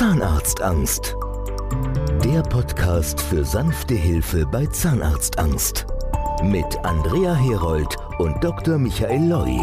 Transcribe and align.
Zahnarztangst. 0.00 1.14
Der 2.24 2.40
Podcast 2.40 3.20
für 3.20 3.44
sanfte 3.44 3.92
Hilfe 3.92 4.46
bei 4.46 4.64
Zahnarztangst. 4.64 5.84
Mit 6.42 6.78
Andrea 6.86 7.34
Herold 7.34 7.98
und 8.18 8.42
Dr. 8.42 8.78
Michael 8.78 9.28
Loi. 9.28 9.58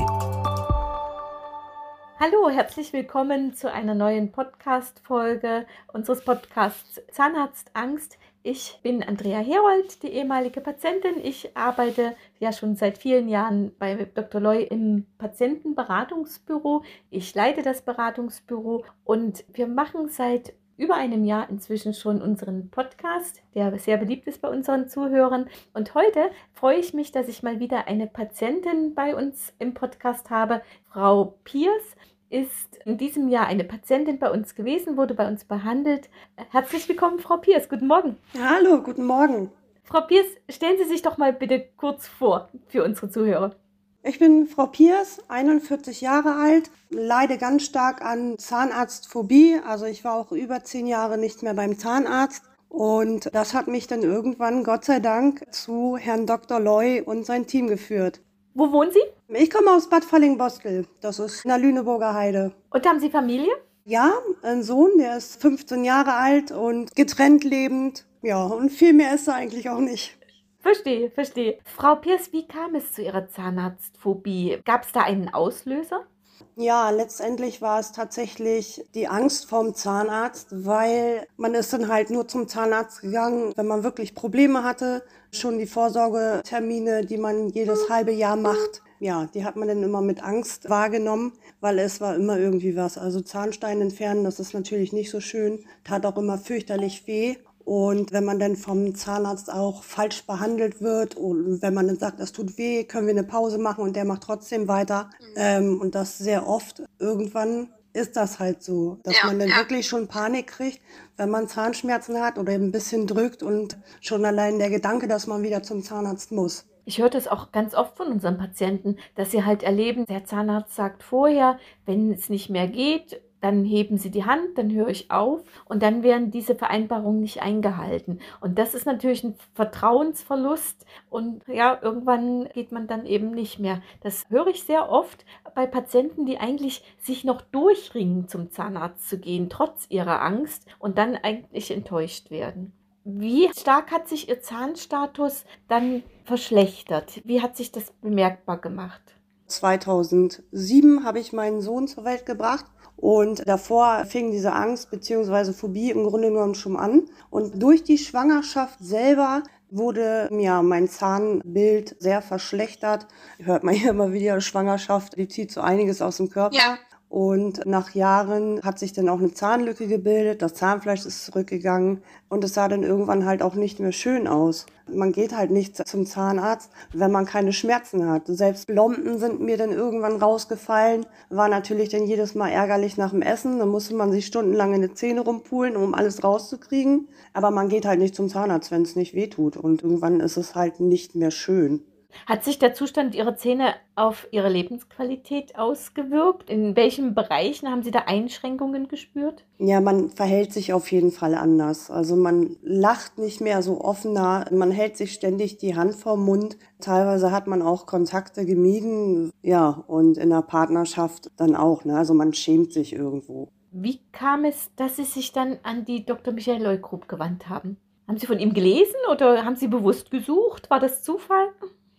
Hallo, 2.20 2.52
herzlich 2.52 2.94
willkommen 2.94 3.56
zu 3.56 3.72
einer 3.72 3.96
neuen 3.96 4.32
Podcast-Folge 4.32 5.66
unseres 5.92 6.24
Podcasts 6.24 7.02
Zahnarztangst. 7.12 8.20
Ich 8.50 8.80
bin 8.82 9.04
Andrea 9.04 9.40
Herold, 9.40 10.02
die 10.04 10.08
ehemalige 10.08 10.62
Patientin. 10.62 11.16
Ich 11.22 11.58
arbeite 11.58 12.16
ja 12.40 12.54
schon 12.54 12.78
seit 12.78 12.98
vielen 12.98 13.28
Jahren 13.28 13.74
bei 13.78 14.08
Dr. 14.14 14.40
Loy 14.40 14.64
im 14.64 15.06
Patientenberatungsbüro. 15.18 16.82
Ich 17.10 17.36
leite 17.36 17.62
das 17.62 17.82
Beratungsbüro 17.82 18.86
und 19.04 19.44
wir 19.52 19.68
machen 19.68 20.08
seit 20.08 20.54
über 20.78 20.96
einem 20.96 21.26
Jahr 21.26 21.50
inzwischen 21.50 21.94
schon 21.94 22.22
unseren 22.22 22.70
Podcast, 22.70 23.42
der 23.54 23.78
sehr 23.80 23.98
beliebt 23.98 24.28
ist 24.28 24.40
bei 24.42 24.48
unseren 24.48 24.88
Zuhörern. 24.88 25.50
Und 25.74 25.94
heute 25.94 26.32
freue 26.54 26.78
ich 26.78 26.94
mich, 26.94 27.12
dass 27.12 27.28
ich 27.28 27.44
mal 27.44 27.60
wieder 27.60 27.90
eine 27.90 28.08
Patientin 28.08 28.96
bei 28.96 29.14
uns 29.14 29.52
im 29.60 29.74
Podcast 29.74 30.30
habe, 30.30 30.62
Frau 30.86 31.38
Piers 31.44 31.98
ist 32.30 32.78
in 32.86 32.98
diesem 32.98 33.30
Jahr 33.30 33.48
eine 33.48 33.64
Patientin 33.64 34.20
bei 34.20 34.30
uns 34.30 34.56
gewesen, 34.56 34.98
wurde 34.98 35.14
bei 35.14 35.28
uns 35.28 35.46
behandelt. 35.46 36.10
Herzlich 36.52 36.88
willkommen, 36.90 37.20
Frau 37.20 37.38
Piers. 37.38 37.70
Guten 37.70 37.88
Morgen. 37.88 38.18
Hallo, 38.40 38.82
guten 38.82 39.06
Morgen. 39.06 39.52
Frau 39.84 40.02
Piers, 40.02 40.26
stellen 40.50 40.78
Sie 40.78 40.90
sich 40.90 41.02
doch 41.02 41.18
mal 41.18 41.32
bitte 41.32 41.66
kurz 41.78 42.08
vor 42.08 42.50
für 42.68 42.84
unsere 42.84 43.10
Zuhörer. 43.10 43.56
Ich 44.04 44.20
bin 44.20 44.48
Frau 44.48 44.68
Piers, 44.68 45.20
41 45.28 46.02
Jahre 46.02 46.36
alt, 46.36 46.70
leide 46.90 47.38
ganz 47.38 47.64
stark 47.64 48.02
an 48.02 48.38
Zahnarztphobie. 48.38 49.60
Also 49.66 49.86
ich 49.86 50.04
war 50.04 50.16
auch 50.16 50.32
über 50.32 50.64
zehn 50.64 50.88
Jahre 50.88 51.18
nicht 51.18 51.44
mehr 51.44 51.54
beim 51.54 51.78
Zahnarzt. 51.78 52.44
Und 52.70 53.34
das 53.34 53.54
hat 53.54 53.68
mich 53.68 53.88
dann 53.88 54.02
irgendwann, 54.02 54.64
Gott 54.64 54.86
sei 54.86 55.00
Dank, 55.00 55.44
zu 55.52 55.98
Herrn 55.98 56.26
Dr. 56.26 56.60
Loy 56.60 57.02
und 57.02 57.26
sein 57.26 57.48
Team 57.48 57.68
geführt. 57.68 58.22
Wo 58.58 58.72
wohnen 58.72 58.90
Sie? 58.92 59.36
Ich 59.36 59.52
komme 59.52 59.70
aus 59.70 59.88
Bad 59.88 60.04
Falling-Bostel. 60.04 60.88
Das 61.00 61.20
ist 61.20 61.46
in 61.46 61.50
der 61.50 61.60
Lüneburger 61.60 62.16
Heide. 62.16 62.54
Und 62.72 62.88
haben 62.88 63.00
Sie 63.00 63.12
Familie? 63.12 63.52
Ja, 63.86 64.14
ein 64.42 64.64
Sohn, 64.64 64.98
der 64.98 65.18
ist 65.18 65.40
15 65.40 65.84
Jahre 65.84 66.14
alt 66.14 66.52
und 66.52 66.96
getrennt 66.96 67.44
lebend. 67.44 68.08
Ja, 68.24 68.48
und 68.48 68.72
viel 68.72 68.94
mehr 68.94 69.14
ist 69.14 69.28
er 69.28 69.36
eigentlich 69.36 69.70
auch 69.70 69.78
nicht. 69.78 70.18
Verstehe, 70.58 71.12
verstehe. 71.12 71.60
Frau 71.66 71.98
Pierce, 71.98 72.34
wie 72.34 72.48
kam 72.48 72.74
es 72.74 72.94
zu 72.94 73.04
Ihrer 73.04 73.30
Zahnarztphobie? 73.30 74.58
Gab 74.66 74.86
es 74.86 74.92
da 74.92 75.02
einen 75.02 75.32
Auslöser? 75.32 76.08
Ja, 76.56 76.90
letztendlich 76.90 77.62
war 77.62 77.80
es 77.80 77.92
tatsächlich 77.92 78.84
die 78.96 79.08
Angst 79.08 79.48
vorm 79.48 79.76
Zahnarzt, 79.76 80.48
weil 80.52 81.28
man 81.38 81.54
ist 81.54 81.72
dann 81.72 81.88
halt 81.88 82.10
nur 82.10 82.28
zum 82.28 82.48
Zahnarzt 82.48 83.02
gegangen, 83.02 83.54
wenn 83.56 83.68
man 83.68 83.84
wirklich 83.84 84.16
Probleme 84.16 84.64
hatte. 84.64 85.04
Schon 85.32 85.60
die 85.60 85.68
Vorsorgetermine, 85.68 87.06
die 87.06 87.18
man 87.18 87.50
jedes 87.50 87.90
halbe 87.90 88.12
Jahr 88.12 88.38
macht, 88.38 88.82
ja, 89.00 89.28
die 89.34 89.46
hat 89.46 89.56
man 89.56 89.68
dann 89.68 89.84
immer 89.84 90.02
mit 90.02 90.24
Angst 90.24 90.70
wahrgenommen, 90.70 91.34
weil 91.62 91.78
es 91.78 92.02
war 92.02 92.16
immer 92.16 92.40
irgendwie 92.40 92.76
was. 92.76 92.98
Also 92.98 93.22
Zahnstein 93.22 93.82
entfernen, 93.82 94.24
das 94.24 94.40
ist 94.40 94.54
natürlich 94.54 94.94
nicht 94.94 95.12
so 95.12 95.20
schön, 95.20 95.64
tat 95.84 96.06
auch 96.06 96.18
immer 96.18 96.38
fürchterlich 96.38 97.06
weh. 97.06 97.38
Und 97.68 98.14
wenn 98.14 98.24
man 98.24 98.40
dann 98.40 98.56
vom 98.56 98.96
Zahnarzt 98.96 99.52
auch 99.52 99.84
falsch 99.84 100.26
behandelt 100.26 100.82
wird 100.82 101.16
und 101.16 101.62
wenn 101.62 101.74
man 101.74 101.88
dann 101.88 102.00
sagt, 102.00 102.18
das 102.22 102.32
tut 102.32 102.58
weh, 102.58 102.86
können 102.86 103.08
wir 103.08 103.14
eine 103.14 103.26
Pause 103.26 103.58
machen 103.58 103.84
und 103.84 103.98
der 103.98 104.06
macht 104.06 104.24
trotzdem 104.24 104.70
weiter. 104.70 105.10
Mhm. 105.20 105.34
Ähm, 105.36 105.82
und 105.82 105.94
das 105.94 106.18
sehr 106.18 106.48
oft. 106.48 106.84
Irgendwann 106.98 107.68
ist 107.92 108.16
das 108.16 108.40
halt 108.40 108.64
so, 108.64 109.00
dass 109.04 109.18
ja, 109.18 109.26
man 109.26 109.40
dann 109.40 109.50
ja. 109.50 109.58
wirklich 109.58 109.86
schon 109.86 110.08
Panik 110.08 110.48
kriegt, 110.48 110.80
wenn 111.18 111.30
man 111.30 111.50
Zahnschmerzen 111.50 112.22
hat 112.22 112.38
oder 112.38 112.54
ein 112.54 112.72
bisschen 112.72 113.06
drückt 113.06 113.44
und 113.44 113.78
schon 114.00 114.24
allein 114.24 114.60
der 114.60 114.70
Gedanke, 114.70 115.10
dass 115.10 115.28
man 115.28 115.44
wieder 115.44 115.62
zum 115.62 115.84
Zahnarzt 115.84 116.32
muss. 116.32 116.66
Ich 116.86 117.00
höre 117.00 117.10
das 117.10 117.28
auch 117.28 117.52
ganz 117.52 117.76
oft 117.76 117.98
von 117.98 118.08
unseren 118.08 118.38
Patienten, 118.38 118.96
dass 119.16 119.32
sie 119.32 119.44
halt 119.44 119.62
erleben, 119.64 120.06
der 120.06 120.24
Zahnarzt 120.24 120.74
sagt 120.74 121.04
vorher, 121.04 121.60
wenn 121.86 122.14
es 122.14 122.30
nicht 122.30 122.50
mehr 122.50 122.70
geht, 122.70 123.20
dann 123.42 123.64
heben 123.64 123.98
sie 123.98 124.12
die 124.12 124.26
Hand, 124.26 124.58
dann 124.58 124.72
höre 124.72 124.90
ich 124.90 125.12
auf 125.12 125.42
und 125.66 125.84
dann 125.84 126.04
werden 126.04 126.32
diese 126.32 126.56
Vereinbarungen 126.56 127.22
nicht 127.22 127.42
eingehalten. 127.42 128.20
Und 128.42 128.58
das 128.58 128.74
ist 128.74 128.86
natürlich 128.86 129.24
ein 129.24 129.36
Vertrauensverlust 129.54 130.86
und 131.10 131.44
ja, 131.48 131.78
irgendwann 131.82 132.50
geht 132.54 132.72
man 132.72 132.88
dann 132.88 133.06
eben 133.06 133.32
nicht 133.32 133.60
mehr. 133.60 133.82
Das 134.02 134.26
höre 134.30 134.48
ich 134.48 134.64
sehr 134.64 134.90
oft 134.90 135.26
bei 135.56 135.66
Patienten, 135.68 136.26
die 136.26 136.40
eigentlich 136.40 136.84
sich 137.00 137.24
noch 137.24 137.42
durchringen, 137.42 138.28
zum 138.28 138.52
Zahnarzt 138.52 139.10
zu 139.10 139.20
gehen, 139.20 139.50
trotz 139.50 139.86
ihrer 139.90 140.22
Angst 140.22 140.66
und 140.80 140.98
dann 140.98 141.16
eigentlich 141.16 141.72
enttäuscht 141.72 142.32
werden. 142.32 142.74
Wie 143.10 143.50
stark 143.58 143.92
hat 143.92 144.10
sich 144.10 144.28
Ihr 144.28 144.42
Zahnstatus 144.42 145.46
dann 145.70 146.04
verschlechtert? 146.26 147.22
Wie 147.24 147.42
hat 147.42 147.56
sich 147.56 147.72
das 147.72 147.94
bemerkbar 148.02 148.58
gemacht? 148.58 149.02
2007 149.46 151.06
habe 151.06 151.20
ich 151.20 151.32
meinen 151.32 151.62
Sohn 151.62 151.88
zur 151.88 152.04
Welt 152.04 152.26
gebracht 152.26 152.66
und 152.98 153.48
davor 153.48 154.06
fing 154.06 154.32
diese 154.32 154.54
Angst 154.54 154.90
bzw. 154.90 155.54
Phobie 155.54 155.92
im 155.92 156.04
Grunde 156.04 156.30
genommen 156.30 156.56
schon 156.56 156.76
an. 156.76 157.04
Und 157.30 157.62
durch 157.62 157.84
die 157.84 158.00
Schwangerschaft 158.00 158.80
selber 158.80 159.44
wurde 159.70 160.30
ja 160.32 160.62
mein 160.64 160.90
Zahnbild 160.90 161.96
sehr 162.00 162.22
verschlechtert. 162.22 163.08
Hört 163.38 163.64
man 163.64 163.76
ja 163.82 163.92
immer 163.92 164.12
wieder, 164.14 164.42
Schwangerschaft, 164.42 165.18
die 165.18 165.28
zieht 165.28 165.52
so 165.52 165.62
einiges 165.62 166.02
aus 166.02 166.18
dem 166.18 166.30
Körper. 166.30 166.56
Ja. 166.56 166.78
Und 167.10 167.66
nach 167.66 167.96
Jahren 167.96 168.62
hat 168.64 168.80
sich 168.80 168.92
dann 168.92 169.08
auch 169.08 169.20
eine 169.20 169.34
Zahnlücke 169.34 169.88
gebildet, 169.88 170.42
das 170.42 170.56
Zahnfleisch 170.56 171.06
ist 171.06 171.24
zurückgegangen 171.26 172.02
und 172.28 172.44
es 172.44 172.54
sah 172.54 172.68
dann 172.68 172.84
irgendwann 172.84 173.26
halt 173.26 173.42
auch 173.42 173.56
nicht 173.56 173.80
mehr 173.80 173.94
schön 173.94 174.28
aus. 174.28 174.66
Man 174.94 175.14
geht 175.14 175.36
halt 175.36 175.50
nicht 175.50 175.78
zum 175.88 176.06
Zahnarzt, 176.06 176.70
wenn 176.92 177.12
man 177.12 177.26
keine 177.26 177.54
Schmerzen 177.54 178.10
hat. 178.10 178.24
Selbst 178.28 178.68
Blomben 178.68 179.20
sind 179.20 179.40
mir 179.40 179.56
dann 179.56 179.72
irgendwann 179.72 180.18
rausgefallen, 180.18 181.06
war 181.30 181.48
natürlich 181.48 181.88
dann 181.90 182.06
jedes 182.06 182.36
Mal 182.36 182.50
ärgerlich 182.50 182.98
nach 182.98 183.12
dem 183.12 183.22
Essen. 183.22 183.60
Dann 183.60 183.70
musste 183.70 183.96
man 183.96 184.12
sich 184.12 184.26
stundenlang 184.26 184.74
in 184.74 184.82
die 184.82 184.94
Zähne 184.94 185.22
rumpulen, 185.22 185.78
um 185.78 185.94
alles 185.94 186.24
rauszukriegen. 186.24 187.08
Aber 187.34 187.52
man 187.52 187.70
geht 187.70 187.86
halt 187.86 188.00
nicht 188.00 188.16
zum 188.16 188.30
Zahnarzt, 188.30 188.72
wenn 188.72 188.82
es 188.82 188.96
nicht 188.96 189.14
wehtut. 189.14 189.56
Und 189.58 189.82
irgendwann 189.82 190.20
ist 190.20 190.38
es 190.38 190.56
halt 190.56 190.80
nicht 190.80 191.16
mehr 191.16 191.32
schön. 191.32 191.84
Hat 192.26 192.44
sich 192.44 192.60
der 192.60 192.74
Zustand 192.74 193.16
Ihrer 193.16 193.36
Zähne 193.36 193.74
auf 193.96 194.28
Ihre 194.32 194.50
Lebensqualität 194.50 195.58
ausgewirkt? 195.58 196.50
In 196.50 196.76
welchen 196.76 197.16
Bereichen 197.16 197.70
haben 197.70 197.84
Sie 197.84 197.92
da 197.92 198.00
Einschränkungen 198.06 198.88
gespürt? 198.88 199.46
Ja, 199.60 199.80
man 199.80 200.10
verhält 200.10 200.52
sich 200.52 200.74
auf 200.74 200.92
jeden 200.92 201.12
Fall 201.12 201.36
anders. 201.36 201.90
Also 201.90 202.16
man 202.16 202.58
lacht 202.62 203.18
nicht 203.18 203.40
mehr 203.40 203.62
so 203.62 203.82
offener, 203.82 204.46
man 204.52 204.72
hält 204.72 204.98
sich 204.98 205.14
ständig 205.14 205.58
die 205.58 205.76
Hand 205.76 205.96
vorm 205.96 206.26
Mund. 206.26 206.58
Teilweise 206.82 207.32
hat 207.32 207.48
man 207.48 207.62
auch 207.62 207.86
Kontakte 207.86 208.46
gemieden, 208.46 209.32
ja, 209.42 209.84
und 209.88 210.18
in 210.18 210.30
der 210.30 210.42
Partnerschaft 210.42 211.32
dann 211.38 211.56
auch. 211.56 211.86
Ne? 211.86 211.98
Also 211.98 212.14
man 212.14 212.34
schämt 212.34 212.74
sich 212.74 212.94
irgendwo. 212.94 213.50
Wie 213.72 214.02
kam 214.12 214.46
es, 214.46 214.72
dass 214.76 214.96
Sie 214.96 215.04
sich 215.04 215.32
dann 215.32 215.60
an 215.64 215.86
die 215.86 216.06
Dr. 216.06 216.34
Michael 216.34 216.64
Leukrub 216.64 217.08
gewandt 217.08 217.48
haben? 217.48 217.78
Haben 218.08 218.18
Sie 218.18 218.26
von 218.26 218.40
ihm 218.40 218.54
gelesen 218.54 218.96
oder 219.12 219.44
haben 219.44 219.56
Sie 219.56 219.68
bewusst 219.68 220.12
gesucht? 220.12 220.70
War 220.70 220.80
das 220.80 221.04
Zufall? 221.04 221.50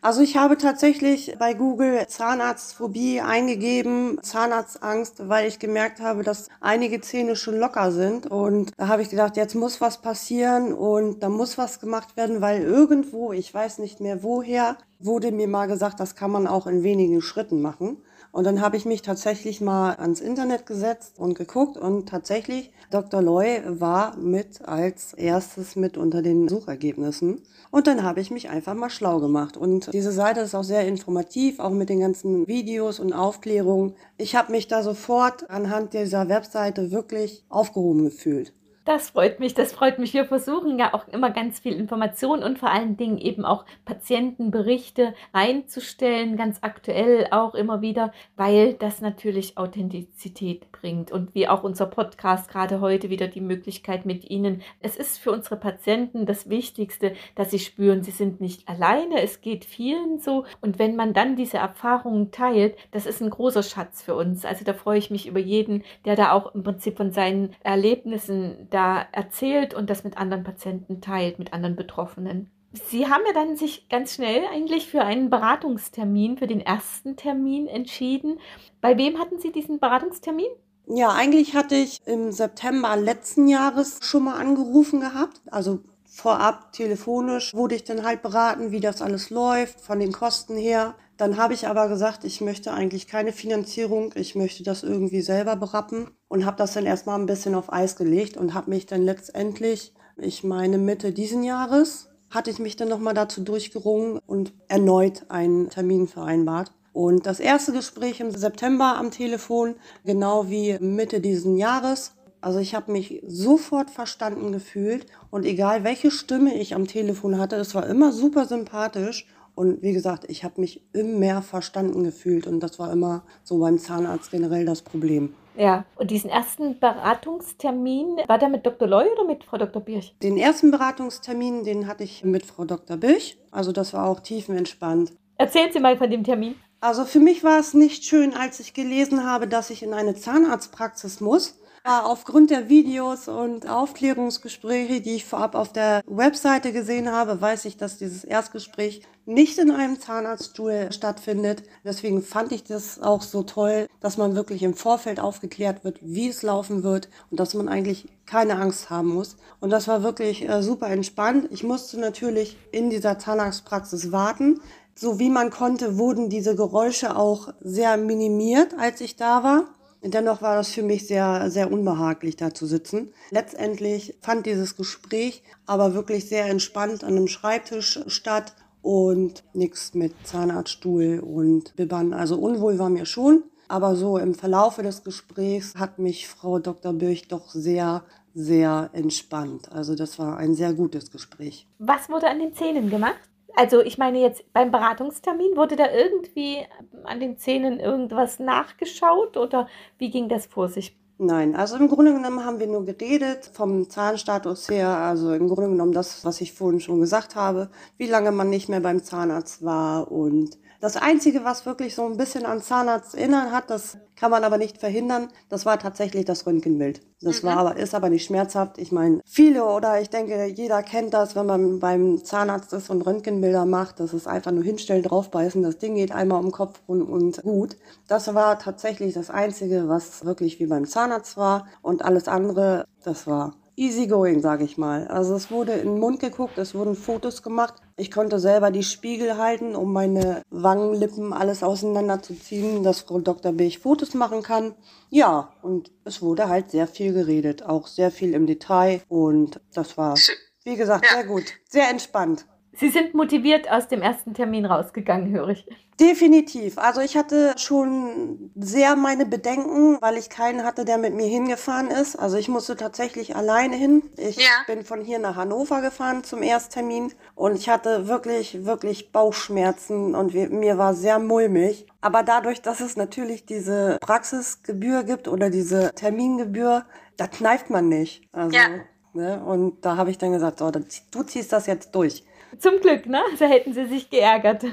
Also 0.00 0.20
ich 0.20 0.36
habe 0.36 0.56
tatsächlich 0.56 1.34
bei 1.40 1.54
Google 1.54 2.06
Zahnarztphobie 2.06 3.20
eingegeben, 3.20 4.20
Zahnarztangst, 4.22 5.28
weil 5.28 5.48
ich 5.48 5.58
gemerkt 5.58 6.00
habe, 6.00 6.22
dass 6.22 6.48
einige 6.60 7.00
Zähne 7.00 7.34
schon 7.34 7.58
locker 7.58 7.90
sind. 7.90 8.28
Und 8.28 8.70
da 8.76 8.86
habe 8.86 9.02
ich 9.02 9.10
gedacht, 9.10 9.36
jetzt 9.36 9.56
muss 9.56 9.80
was 9.80 10.00
passieren 10.00 10.72
und 10.72 11.20
da 11.24 11.28
muss 11.28 11.58
was 11.58 11.80
gemacht 11.80 12.16
werden, 12.16 12.40
weil 12.40 12.62
irgendwo, 12.62 13.32
ich 13.32 13.52
weiß 13.52 13.78
nicht 13.78 13.98
mehr 13.98 14.22
woher, 14.22 14.78
wurde 15.00 15.32
mir 15.32 15.48
mal 15.48 15.66
gesagt, 15.66 15.98
das 15.98 16.14
kann 16.14 16.30
man 16.30 16.46
auch 16.46 16.68
in 16.68 16.84
wenigen 16.84 17.20
Schritten 17.20 17.60
machen. 17.60 17.96
Und 18.30 18.44
dann 18.44 18.60
habe 18.60 18.76
ich 18.76 18.84
mich 18.84 19.02
tatsächlich 19.02 19.60
mal 19.60 19.96
ans 19.96 20.20
Internet 20.20 20.64
gesetzt 20.64 21.18
und 21.18 21.34
geguckt 21.34 21.76
und 21.76 22.08
tatsächlich 22.08 22.70
Dr. 22.90 23.20
Loy 23.20 23.62
war 23.66 24.16
mit 24.16 24.62
als 24.62 25.12
erstes 25.14 25.76
mit 25.76 25.96
unter 25.96 26.22
den 26.22 26.48
Suchergebnissen. 26.48 27.42
Und 27.70 27.86
dann 27.86 28.02
habe 28.02 28.20
ich 28.20 28.30
mich 28.30 28.48
einfach 28.48 28.74
mal 28.74 28.90
schlau 28.90 29.20
gemacht. 29.20 29.56
Und 29.56 29.87
diese 29.92 30.12
Seite 30.12 30.40
ist 30.40 30.54
auch 30.54 30.64
sehr 30.64 30.86
informativ, 30.86 31.58
auch 31.60 31.70
mit 31.70 31.88
den 31.88 32.00
ganzen 32.00 32.46
Videos 32.46 33.00
und 33.00 33.12
Aufklärungen. 33.12 33.94
Ich 34.16 34.36
habe 34.36 34.52
mich 34.52 34.68
da 34.68 34.82
sofort 34.82 35.48
anhand 35.50 35.94
dieser 35.94 36.28
Webseite 36.28 36.90
wirklich 36.90 37.44
aufgehoben 37.48 38.04
gefühlt. 38.04 38.52
Das 38.88 39.10
freut 39.10 39.38
mich, 39.38 39.52
das 39.52 39.72
freut 39.72 39.98
mich. 39.98 40.14
Wir 40.14 40.24
versuchen 40.24 40.78
ja 40.78 40.94
auch 40.94 41.06
immer 41.08 41.28
ganz 41.28 41.60
viel 41.60 41.74
Information 41.74 42.42
und 42.42 42.58
vor 42.58 42.70
allen 42.70 42.96
Dingen 42.96 43.18
eben 43.18 43.44
auch 43.44 43.66
Patientenberichte 43.84 45.12
reinzustellen, 45.34 46.38
ganz 46.38 46.60
aktuell 46.62 47.28
auch 47.30 47.54
immer 47.54 47.82
wieder, 47.82 48.12
weil 48.36 48.72
das 48.72 49.02
natürlich 49.02 49.58
Authentizität 49.58 50.72
bringt 50.72 51.12
und 51.12 51.34
wie 51.34 51.48
auch 51.48 51.64
unser 51.64 51.84
Podcast 51.84 52.48
gerade 52.48 52.80
heute 52.80 53.10
wieder 53.10 53.28
die 53.28 53.42
Möglichkeit 53.42 54.06
mit 54.06 54.30
Ihnen. 54.30 54.62
Es 54.80 54.96
ist 54.96 55.18
für 55.18 55.32
unsere 55.32 55.56
Patienten 55.56 56.24
das 56.24 56.48
Wichtigste, 56.48 57.12
dass 57.34 57.50
sie 57.50 57.58
spüren, 57.58 58.02
sie 58.02 58.10
sind 58.10 58.40
nicht 58.40 58.66
alleine, 58.70 59.20
es 59.20 59.42
geht 59.42 59.66
vielen 59.66 60.18
so 60.18 60.46
und 60.62 60.78
wenn 60.78 60.96
man 60.96 61.12
dann 61.12 61.36
diese 61.36 61.58
Erfahrungen 61.58 62.30
teilt, 62.30 62.74
das 62.92 63.04
ist 63.04 63.20
ein 63.20 63.28
großer 63.28 63.62
Schatz 63.62 64.02
für 64.02 64.14
uns. 64.14 64.46
Also 64.46 64.64
da 64.64 64.72
freue 64.72 64.98
ich 64.98 65.10
mich 65.10 65.26
über 65.26 65.40
jeden, 65.40 65.84
der 66.06 66.16
da 66.16 66.32
auch 66.32 66.54
im 66.54 66.62
Prinzip 66.62 66.96
von 66.96 67.10
seinen 67.10 67.54
Erlebnissen 67.62 68.66
da 68.70 68.77
da 68.78 69.04
erzählt 69.10 69.74
und 69.74 69.90
das 69.90 70.04
mit 70.04 70.16
anderen 70.16 70.44
Patienten 70.44 71.00
teilt, 71.00 71.40
mit 71.40 71.52
anderen 71.52 71.74
Betroffenen. 71.74 72.48
Sie 72.72 73.08
haben 73.08 73.22
ja 73.26 73.32
dann 73.32 73.56
sich 73.56 73.88
ganz 73.88 74.14
schnell 74.14 74.42
eigentlich 74.52 74.86
für 74.86 75.02
einen 75.02 75.30
Beratungstermin, 75.30 76.38
für 76.38 76.46
den 76.46 76.60
ersten 76.60 77.16
Termin 77.16 77.66
entschieden. 77.66 78.38
Bei 78.80 78.96
wem 78.96 79.18
hatten 79.18 79.40
Sie 79.40 79.50
diesen 79.50 79.80
Beratungstermin? 79.80 80.46
Ja, 80.86 81.10
eigentlich 81.10 81.56
hatte 81.56 81.74
ich 81.74 82.00
im 82.06 82.30
September 82.30 82.96
letzten 82.96 83.48
Jahres 83.48 83.98
schon 84.02 84.24
mal 84.24 84.38
angerufen 84.38 85.00
gehabt. 85.00 85.40
Also 85.50 85.80
vorab 86.04 86.72
telefonisch 86.72 87.52
wurde 87.52 87.74
ich 87.74 87.84
dann 87.84 88.04
halt 88.04 88.22
beraten, 88.22 88.70
wie 88.70 88.80
das 88.80 89.02
alles 89.02 89.30
läuft, 89.30 89.80
von 89.80 89.98
den 89.98 90.12
Kosten 90.12 90.56
her. 90.56 90.94
Dann 91.18 91.36
habe 91.36 91.52
ich 91.52 91.66
aber 91.66 91.88
gesagt, 91.88 92.22
ich 92.22 92.40
möchte 92.40 92.72
eigentlich 92.72 93.08
keine 93.08 93.32
Finanzierung, 93.32 94.12
ich 94.14 94.36
möchte 94.36 94.62
das 94.62 94.84
irgendwie 94.84 95.20
selber 95.20 95.56
berappen 95.56 96.12
und 96.28 96.46
habe 96.46 96.56
das 96.56 96.74
dann 96.74 96.86
erstmal 96.86 97.18
ein 97.18 97.26
bisschen 97.26 97.56
auf 97.56 97.72
Eis 97.72 97.96
gelegt 97.96 98.36
und 98.36 98.54
habe 98.54 98.70
mich 98.70 98.86
dann 98.86 99.02
letztendlich, 99.02 99.92
ich 100.16 100.44
meine 100.44 100.78
Mitte 100.78 101.12
diesen 101.12 101.42
Jahres, 101.42 102.08
hatte 102.30 102.50
ich 102.50 102.60
mich 102.60 102.76
dann 102.76 102.88
nochmal 102.88 103.14
dazu 103.14 103.42
durchgerungen 103.42 104.20
und 104.26 104.52
erneut 104.68 105.24
einen 105.28 105.70
Termin 105.70 106.06
vereinbart. 106.06 106.70
Und 106.92 107.26
das 107.26 107.40
erste 107.40 107.72
Gespräch 107.72 108.20
im 108.20 108.30
September 108.30 108.96
am 108.96 109.10
Telefon, 109.10 109.74
genau 110.04 110.48
wie 110.48 110.78
Mitte 110.78 111.20
diesen 111.20 111.56
Jahres. 111.56 112.12
Also 112.40 112.60
ich 112.60 112.76
habe 112.76 112.92
mich 112.92 113.24
sofort 113.26 113.90
verstanden 113.90 114.52
gefühlt 114.52 115.06
und 115.30 115.44
egal 115.44 115.82
welche 115.82 116.12
Stimme 116.12 116.54
ich 116.54 116.76
am 116.76 116.86
Telefon 116.86 117.38
hatte, 117.38 117.56
es 117.56 117.74
war 117.74 117.88
immer 117.88 118.12
super 118.12 118.46
sympathisch 118.46 119.26
und 119.58 119.82
wie 119.82 119.92
gesagt, 119.92 120.24
ich 120.28 120.44
habe 120.44 120.60
mich 120.60 120.84
immer 120.92 121.42
verstanden 121.42 122.04
gefühlt 122.04 122.46
und 122.46 122.60
das 122.60 122.78
war 122.78 122.92
immer 122.92 123.24
so 123.42 123.58
beim 123.58 123.78
Zahnarzt 123.78 124.30
generell 124.30 124.64
das 124.64 124.82
Problem. 124.82 125.34
Ja, 125.56 125.84
und 125.96 126.12
diesen 126.12 126.30
ersten 126.30 126.78
Beratungstermin, 126.78 128.18
war 128.28 128.38
der 128.38 128.50
mit 128.50 128.64
Dr. 128.64 128.86
Loy 128.86 129.06
oder 129.12 129.24
mit 129.24 129.42
Frau 129.42 129.58
Dr. 129.58 129.82
Birch? 129.82 130.14
Den 130.22 130.36
ersten 130.36 130.70
Beratungstermin, 130.70 131.64
den 131.64 131.88
hatte 131.88 132.04
ich 132.04 132.22
mit 132.22 132.46
Frau 132.46 132.66
Dr. 132.66 132.96
Birch. 132.96 133.36
Also 133.50 133.72
das 133.72 133.92
war 133.92 134.06
auch 134.06 134.20
tiefenentspannt. 134.20 135.10
Erzählen 135.38 135.72
Sie 135.72 135.80
mal 135.80 135.96
von 135.96 136.08
dem 136.08 136.22
Termin. 136.22 136.54
Also 136.80 137.04
für 137.04 137.18
mich 137.18 137.42
war 137.42 137.58
es 137.58 137.74
nicht 137.74 138.04
schön, 138.04 138.34
als 138.34 138.60
ich 138.60 138.72
gelesen 138.72 139.24
habe, 139.24 139.48
dass 139.48 139.70
ich 139.70 139.82
in 139.82 139.94
eine 139.94 140.14
Zahnarztpraxis 140.14 141.20
muss. 141.20 141.58
Aufgrund 141.82 142.50
der 142.50 142.68
Videos 142.68 143.28
und 143.28 143.68
Aufklärungsgespräche, 143.68 145.00
die 145.00 145.14
ich 145.16 145.24
vorab 145.24 145.54
auf 145.54 145.72
der 145.72 146.02
Webseite 146.06 146.72
gesehen 146.72 147.10
habe, 147.10 147.40
weiß 147.40 147.64
ich, 147.64 147.78
dass 147.78 147.98
dieses 147.98 148.24
Erstgespräch 148.24 149.02
nicht 149.24 149.58
in 149.58 149.70
einem 149.70 149.98
Zahnarztstuhl 149.98 150.90
stattfindet. 150.92 151.62
Deswegen 151.84 152.22
fand 152.22 152.52
ich 152.52 152.64
das 152.64 153.00
auch 153.00 153.22
so 153.22 153.42
toll, 153.42 153.86
dass 154.00 154.18
man 154.18 154.34
wirklich 154.34 154.62
im 154.62 154.74
Vorfeld 154.74 155.18
aufgeklärt 155.18 155.82
wird, 155.82 155.98
wie 156.02 156.28
es 156.28 156.42
laufen 156.42 156.82
wird 156.82 157.08
und 157.30 157.40
dass 157.40 157.54
man 157.54 157.68
eigentlich 157.68 158.06
keine 158.26 158.56
Angst 158.56 158.90
haben 158.90 159.08
muss. 159.08 159.36
Und 159.60 159.70
das 159.70 159.88
war 159.88 160.02
wirklich 160.02 160.46
äh, 160.46 160.62
super 160.62 160.88
entspannt. 160.88 161.48
Ich 161.50 161.62
musste 161.62 161.98
natürlich 161.98 162.58
in 162.70 162.90
dieser 162.90 163.18
Zahnarztpraxis 163.18 164.12
warten. 164.12 164.60
So 165.00 165.20
wie 165.20 165.30
man 165.30 165.50
konnte, 165.50 165.96
wurden 165.96 166.28
diese 166.28 166.56
Geräusche 166.56 167.16
auch 167.16 167.54
sehr 167.60 167.96
minimiert, 167.96 168.74
als 168.76 169.00
ich 169.00 169.14
da 169.14 169.44
war. 169.44 169.68
Dennoch 170.02 170.42
war 170.42 170.56
das 170.56 170.70
für 170.70 170.82
mich 170.82 171.06
sehr, 171.06 171.52
sehr 171.52 171.70
unbehaglich, 171.70 172.34
da 172.34 172.52
zu 172.52 172.66
sitzen. 172.66 173.12
Letztendlich 173.30 174.16
fand 174.22 174.44
dieses 174.44 174.74
Gespräch 174.74 175.44
aber 175.66 175.94
wirklich 175.94 176.28
sehr 176.28 176.46
entspannt 176.46 177.04
an 177.04 177.10
einem 177.10 177.28
Schreibtisch 177.28 178.00
statt 178.08 178.54
und 178.82 179.44
nichts 179.52 179.94
mit 179.94 180.14
Zahnarztstuhl 180.24 181.20
und 181.20 181.76
Bibbern. 181.76 182.12
Also 182.12 182.36
unwohl 182.36 182.80
war 182.80 182.90
mir 182.90 183.06
schon, 183.06 183.44
aber 183.68 183.94
so 183.94 184.18
im 184.18 184.34
Verlaufe 184.34 184.82
des 184.82 185.04
Gesprächs 185.04 185.76
hat 185.76 186.00
mich 186.00 186.26
Frau 186.26 186.58
Dr. 186.58 186.92
Birch 186.92 187.28
doch 187.28 187.50
sehr, 187.50 188.02
sehr 188.34 188.90
entspannt. 188.94 189.70
Also 189.70 189.94
das 189.94 190.18
war 190.18 190.38
ein 190.38 190.56
sehr 190.56 190.72
gutes 190.72 191.12
Gespräch. 191.12 191.68
Was 191.78 192.08
wurde 192.08 192.28
an 192.28 192.40
den 192.40 192.52
Zähnen 192.52 192.90
gemacht? 192.90 193.20
Also 193.58 193.80
ich 193.80 193.98
meine 193.98 194.20
jetzt 194.20 194.44
beim 194.52 194.70
Beratungstermin, 194.70 195.56
wurde 195.56 195.74
da 195.74 195.90
irgendwie 195.92 196.58
an 197.02 197.18
den 197.18 197.38
Zähnen 197.38 197.80
irgendwas 197.80 198.38
nachgeschaut 198.38 199.36
oder 199.36 199.66
wie 199.98 200.10
ging 200.10 200.28
das 200.28 200.46
vor 200.46 200.68
sich? 200.68 200.96
Nein, 201.18 201.56
also 201.56 201.76
im 201.76 201.88
Grunde 201.88 202.12
genommen 202.12 202.44
haben 202.44 202.60
wir 202.60 202.68
nur 202.68 202.84
geredet 202.84 203.50
vom 203.52 203.90
Zahnstatus 203.90 204.68
her, 204.68 204.90
also 204.90 205.32
im 205.32 205.48
Grunde 205.48 205.70
genommen 205.70 205.92
das, 205.92 206.24
was 206.24 206.40
ich 206.40 206.52
vorhin 206.52 206.78
schon 206.78 207.00
gesagt 207.00 207.34
habe, 207.34 207.68
wie 207.96 208.06
lange 208.06 208.30
man 208.30 208.48
nicht 208.48 208.68
mehr 208.68 208.78
beim 208.78 209.02
Zahnarzt 209.02 209.64
war 209.64 210.12
und 210.12 210.56
das 210.80 210.96
Einzige, 210.96 211.44
was 211.44 211.66
wirklich 211.66 211.94
so 211.94 212.06
ein 212.06 212.16
bisschen 212.16 212.46
an 212.46 212.62
Zahnarzt 212.62 213.14
erinnern 213.14 213.52
hat, 213.52 213.68
das 213.68 213.98
kann 214.14 214.30
man 214.30 214.44
aber 214.44 214.58
nicht 214.58 214.78
verhindern, 214.78 215.28
das 215.48 215.66
war 215.66 215.78
tatsächlich 215.78 216.24
das 216.24 216.46
Röntgenbild. 216.46 217.00
Das 217.20 217.42
mhm. 217.42 217.48
war 217.48 217.56
aber, 217.56 217.76
ist 217.76 217.94
aber 217.94 218.10
nicht 218.10 218.24
schmerzhaft. 218.24 218.78
Ich 218.78 218.92
meine, 218.92 219.20
viele 219.24 219.64
oder 219.64 220.00
ich 220.00 220.10
denke, 220.10 220.46
jeder 220.46 220.82
kennt 220.82 221.14
das, 221.14 221.34
wenn 221.34 221.46
man 221.46 221.80
beim 221.80 222.24
Zahnarzt 222.24 222.72
ist 222.72 222.90
und 222.90 223.02
Röntgenbilder 223.02 223.64
macht, 223.64 223.98
das 224.00 224.14
ist 224.14 224.28
einfach 224.28 224.52
nur 224.52 224.62
hinstellen, 224.62 225.02
draufbeißen, 225.02 225.62
das 225.62 225.78
Ding 225.78 225.96
geht 225.96 226.12
einmal 226.12 226.38
um 226.38 226.46
den 226.46 226.52
Kopf 226.52 226.80
und, 226.86 227.02
und 227.02 227.42
gut. 227.42 227.76
Das 228.06 228.32
war 228.34 228.58
tatsächlich 228.58 229.14
das 229.14 229.30
Einzige, 229.30 229.88
was 229.88 230.24
wirklich 230.24 230.60
wie 230.60 230.66
beim 230.66 230.86
Zahnarzt 230.86 231.36
war 231.36 231.66
und 231.82 232.04
alles 232.04 232.28
andere, 232.28 232.84
das 233.02 233.26
war 233.26 233.54
easygoing, 233.78 234.40
sage 234.40 234.64
ich 234.64 234.76
mal. 234.76 235.06
Also 235.08 235.34
es 235.34 235.50
wurde 235.50 235.72
in 235.72 235.88
den 235.88 236.00
Mund 236.00 236.20
geguckt, 236.20 236.58
es 236.58 236.74
wurden 236.74 236.96
Fotos 236.96 237.42
gemacht. 237.42 237.74
Ich 237.96 238.10
konnte 238.10 238.38
selber 238.38 238.70
die 238.70 238.82
Spiegel 238.82 239.38
halten, 239.38 239.76
um 239.76 239.92
meine 239.92 240.42
Wangenlippen 240.50 241.32
alles 241.32 241.62
auseinanderzuziehen, 241.62 242.82
dass 242.82 243.00
Frau 243.00 243.20
Dr. 243.20 243.52
Bech 243.52 243.78
Fotos 243.78 244.14
machen 244.14 244.42
kann. 244.42 244.74
Ja, 245.10 245.52
und 245.62 245.92
es 246.04 246.20
wurde 246.20 246.48
halt 246.48 246.70
sehr 246.70 246.86
viel 246.86 247.12
geredet, 247.12 247.62
auch 247.62 247.86
sehr 247.86 248.10
viel 248.10 248.34
im 248.34 248.46
Detail 248.46 249.02
und 249.08 249.60
das 249.72 249.96
war, 249.96 250.16
wie 250.64 250.76
gesagt, 250.76 251.06
sehr 251.10 251.24
gut, 251.24 251.44
sehr 251.68 251.88
entspannt. 251.88 252.46
Sie 252.78 252.90
sind 252.90 253.12
motiviert 253.14 253.68
aus 253.70 253.88
dem 253.88 254.02
ersten 254.02 254.34
Termin 254.34 254.64
rausgegangen, 254.64 255.32
höre 255.32 255.48
ich. 255.48 255.66
Definitiv. 255.98 256.78
Also 256.78 257.00
ich 257.00 257.16
hatte 257.16 257.54
schon 257.56 258.52
sehr 258.54 258.94
meine 258.94 259.26
Bedenken, 259.26 259.98
weil 260.00 260.16
ich 260.16 260.30
keinen 260.30 260.62
hatte, 260.62 260.84
der 260.84 260.96
mit 260.96 261.12
mir 261.12 261.26
hingefahren 261.26 261.88
ist. 261.88 262.14
Also 262.14 262.36
ich 262.36 262.48
musste 262.48 262.76
tatsächlich 262.76 263.34
alleine 263.34 263.74
hin. 263.74 264.04
Ich 264.16 264.36
ja. 264.36 264.50
bin 264.68 264.84
von 264.84 265.00
hier 265.00 265.18
nach 265.18 265.34
Hannover 265.34 265.80
gefahren 265.80 266.22
zum 266.22 266.40
Ersttermin 266.40 267.12
und 267.34 267.56
ich 267.56 267.68
hatte 267.68 268.06
wirklich, 268.06 268.64
wirklich 268.64 269.10
Bauchschmerzen 269.10 270.14
und 270.14 270.32
mir 270.34 270.78
war 270.78 270.94
sehr 270.94 271.18
mulmig. 271.18 271.86
Aber 272.00 272.22
dadurch, 272.22 272.62
dass 272.62 272.78
es 272.78 272.96
natürlich 272.96 273.44
diese 273.44 273.98
Praxisgebühr 274.00 275.02
gibt 275.02 275.26
oder 275.26 275.50
diese 275.50 275.92
Termingebühr, 275.96 276.84
da 277.16 277.26
kneift 277.26 277.70
man 277.70 277.88
nicht. 277.88 278.22
Also, 278.30 278.56
ja. 278.56 278.68
Ne? 279.14 279.42
Und 279.44 279.84
da 279.84 279.96
habe 279.96 280.10
ich 280.10 280.18
dann 280.18 280.30
gesagt, 280.30 280.60
so, 280.60 280.70
du 280.70 281.22
ziehst 281.24 281.52
das 281.52 281.66
jetzt 281.66 281.92
durch. 281.92 282.22
Zum 282.58 282.80
Glück, 282.80 283.06
ne? 283.06 283.20
Da 283.38 283.46
hätten 283.46 283.72
sie 283.72 283.86
sich 283.86 284.10
geärgert. 284.10 284.64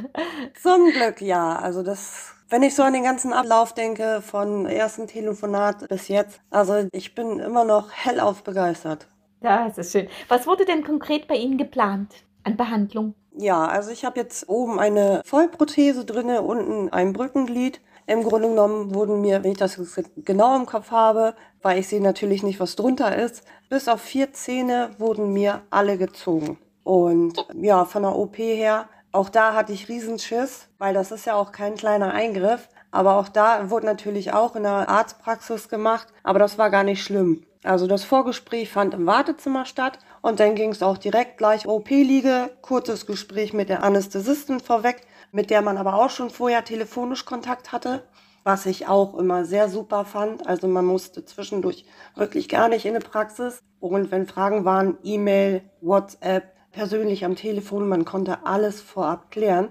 Zum 0.62 0.92
Glück, 0.92 1.22
ja. 1.22 1.58
Also 1.58 1.84
das, 1.84 2.34
wenn 2.50 2.64
ich 2.64 2.76
so 2.76 2.84
an 2.84 2.94
den 2.94 3.04
ganzen 3.04 3.34
Ablauf 3.34 3.74
denke, 3.74 4.22
von 4.22 4.66
ersten 4.66 5.08
Telefonat 5.08 5.88
bis 5.90 6.08
jetzt, 6.08 6.40
also 6.50 6.88
ich 6.92 7.16
bin 7.16 7.40
immer 7.40 7.66
noch 7.66 7.92
hellauf 7.92 8.44
begeistert. 8.44 9.08
Ja, 9.42 9.68
das 9.68 9.78
ist 9.78 9.92
schön. 9.92 10.08
Was 10.28 10.48
wurde 10.48 10.66
denn 10.66 10.84
konkret 10.84 11.28
bei 11.28 11.36
Ihnen 11.36 11.58
geplant 11.58 12.14
an 12.44 12.58
Behandlung? 12.58 13.14
Ja, 13.38 13.66
also 13.66 13.92
ich 13.92 14.06
habe 14.06 14.20
jetzt 14.20 14.48
oben 14.48 14.80
eine 14.80 15.22
Vollprothese 15.26 16.06
drinne, 16.06 16.42
unten 16.42 16.90
ein 16.90 17.14
Brückenglied. 17.14 17.82
Im 18.08 18.24
Grunde 18.24 18.50
genommen 18.50 18.94
wurden 18.94 19.20
mir, 19.22 19.44
wenn 19.44 19.52
ich 19.52 19.58
das 19.58 19.80
genau 20.18 20.56
im 20.56 20.66
Kopf 20.66 20.92
habe, 20.92 21.36
weil 21.62 21.80
ich 21.80 21.88
sehe 21.88 22.02
natürlich 22.02 22.44
nicht, 22.44 22.60
was 22.60 22.76
drunter 22.76 23.16
ist, 23.16 23.44
bis 23.68 23.88
auf 23.88 24.02
vier 24.02 24.32
Zähne 24.32 24.92
wurden 25.00 25.34
mir 25.34 25.62
alle 25.70 25.98
gezogen. 25.98 26.58
Und 26.86 27.48
ja, 27.56 27.84
von 27.84 28.04
der 28.04 28.16
OP 28.16 28.38
her, 28.38 28.88
auch 29.12 29.30
da 29.30 29.56
hatte 29.56 29.74
ich 29.74 29.90
Riesenschiss, 29.90 30.68
weil 30.78 30.94
das 30.94 31.12
ist 31.12 31.26
ja 31.26 31.34
auch 31.34 31.52
kein 31.52 31.74
kleiner 31.74 32.14
Eingriff. 32.14 32.70
Aber 32.92 33.16
auch 33.16 33.28
da 33.28 33.72
wurde 33.72 33.88
natürlich 33.88 34.34
auch 34.34 34.56
in 34.56 34.64
der 34.64 34.88
Arztpraxis 34.88 35.68
gemacht, 35.68 36.08
aber 36.24 36.38
das 36.38 36.60
war 36.60 36.70
gar 36.70 36.84
nicht 36.84 37.04
schlimm. 37.04 37.44
Also 37.64 37.88
das 37.88 38.04
Vorgespräch 38.04 38.70
fand 38.70 38.94
im 38.94 39.08
Wartezimmer 39.08 39.66
statt 39.66 39.98
und 40.22 40.40
dann 40.40 40.54
ging 40.54 40.70
es 40.70 40.84
auch 40.84 41.00
direkt 41.00 41.40
gleich 41.40 41.68
OP-Liege, 41.68 42.52
kurzes 42.62 43.08
Gespräch 43.08 43.52
mit 43.52 43.70
der 43.70 43.82
Anästhesistin 43.84 44.60
vorweg, 44.60 45.02
mit 45.32 45.50
der 45.50 45.64
man 45.64 45.78
aber 45.78 45.96
auch 45.96 46.12
schon 46.12 46.30
vorher 46.30 46.64
telefonisch 46.64 47.26
Kontakt 47.26 47.72
hatte, 47.72 48.04
was 48.44 48.68
ich 48.68 48.88
auch 48.88 49.18
immer 49.18 49.44
sehr 49.44 49.70
super 49.70 50.06
fand. 50.06 50.46
Also 50.46 50.68
man 50.68 50.86
musste 50.86 51.26
zwischendurch 51.26 51.84
wirklich 52.14 52.48
gar 52.48 52.70
nicht 52.70 52.86
in 52.86 52.96
eine 52.96 53.04
Praxis 53.04 53.64
Und 53.80 54.12
wenn 54.12 54.28
Fragen 54.28 54.66
waren, 54.66 55.00
E-Mail, 55.04 55.64
WhatsApp, 55.82 56.55
persönlich 56.76 57.26
am 57.26 57.36
Telefon, 57.36 57.88
man 57.88 58.06
konnte 58.06 58.46
alles 58.46 58.82
vorab 58.82 59.32
klären. 59.32 59.70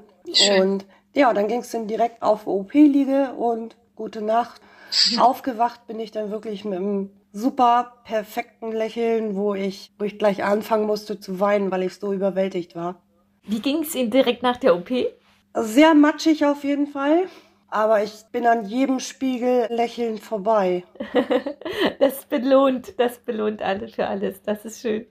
Und 0.59 0.87
ja, 1.15 1.33
dann 1.33 1.47
ging 1.47 1.61
es 1.61 1.71
dann 1.71 1.87
direkt 1.87 2.23
auf 2.23 2.47
OP-Liege 2.47 3.35
und 3.35 3.77
gute 3.95 4.23
Nacht. 4.23 4.61
Aufgewacht 5.19 5.87
bin 5.87 6.01
ich 6.01 6.11
dann 6.11 6.31
wirklich 6.31 6.65
mit 6.65 6.79
einem 6.79 7.11
super 7.33 8.01
perfekten 8.05 8.73
Lächeln, 8.73 9.37
wo 9.37 9.55
ich, 9.55 9.93
wo 9.99 10.05
ich 10.05 10.19
gleich 10.19 10.43
anfangen 10.45 10.87
musste 10.87 11.21
zu 11.21 11.41
weinen, 11.41 11.71
weil 11.71 11.83
ich 11.83 11.95
so 11.95 12.13
überwältigt 12.13 12.75
war. 12.75 13.03
Wie 13.43 13.61
ging 13.61 13.83
es 13.83 13.95
Ihnen 13.95 14.11
direkt 14.11 14.43
nach 14.43 14.57
der 14.57 14.75
OP? 14.75 14.91
Sehr 15.55 15.95
matschig 15.95 16.47
auf 16.47 16.65
jeden 16.65 16.87
Fall. 16.87 17.25
Aber 17.75 18.05
ich 18.05 18.27
bin 18.31 18.47
an 18.47 18.67
jedem 18.67 19.01
Spiegel 19.01 19.67
lächelnd 19.69 20.21
vorbei. 20.21 20.85
das 21.99 22.25
belohnt, 22.27 23.01
das 23.01 23.19
belohnt 23.19 23.63
alles 23.63 23.97
für 23.97 24.07
alles. 24.07 24.41
Das 24.43 24.65
ist 24.65 24.81
schön. 24.81 25.07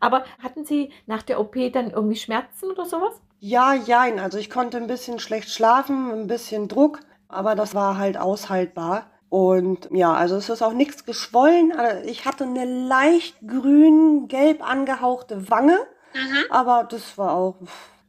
Aber 0.00 0.24
hatten 0.42 0.64
Sie 0.64 0.90
nach 1.04 1.22
der 1.22 1.38
OP 1.38 1.54
dann 1.70 1.90
irgendwie 1.90 2.16
Schmerzen 2.16 2.70
oder 2.70 2.86
sowas? 2.86 3.20
Ja, 3.40 3.74
jein. 3.74 4.18
Also 4.20 4.38
ich 4.38 4.48
konnte 4.48 4.78
ein 4.78 4.86
bisschen 4.86 5.18
schlecht 5.18 5.50
schlafen, 5.50 6.10
ein 6.10 6.26
bisschen 6.28 6.66
Druck, 6.66 7.00
aber 7.28 7.54
das 7.54 7.74
war 7.74 7.98
halt 7.98 8.16
aushaltbar. 8.16 9.10
Und 9.28 9.90
ja, 9.92 10.14
also 10.14 10.36
es 10.36 10.48
ist 10.48 10.62
auch 10.62 10.72
nichts 10.72 11.04
geschwollen. 11.04 11.74
Ich 12.06 12.24
hatte 12.24 12.44
eine 12.44 12.64
leicht 12.64 13.36
grün-gelb 13.46 14.66
angehauchte 14.66 15.50
Wange, 15.50 15.78
mhm. 16.14 16.44
aber 16.48 16.88
das 16.90 17.18
war 17.18 17.34
auch. 17.34 17.56